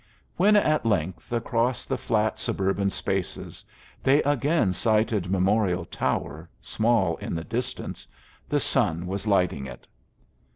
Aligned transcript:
When 0.35 0.55
at 0.55 0.83
length, 0.83 1.31
across 1.31 1.85
the 1.85 1.95
flat 1.95 2.39
suburban 2.39 2.89
spaces, 2.89 3.63
they 4.01 4.23
again 4.23 4.73
sighted 4.73 5.29
Memorial 5.29 5.85
tower, 5.85 6.49
small 6.59 7.17
in 7.17 7.35
the 7.35 7.43
distance, 7.43 8.07
the 8.49 8.59
sun 8.59 9.05
was 9.05 9.27
lighting 9.27 9.67
it. 9.67 9.85